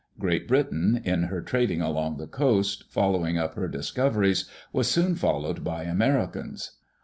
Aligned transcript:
Great 0.17 0.47
Britain, 0.47 0.99
in 1.05 1.25
her 1.25 1.41
trading 1.43 1.79
along 1.79 2.17
the 2.17 2.25
coast, 2.25 2.85
following 2.89 3.37
up 3.37 3.53
her 3.53 3.67
discoveries, 3.67 4.49
was 4.73 4.89
soon 4.89 5.13
followed 5.13 5.63
by 5.63 5.83
Americans. 5.83 6.71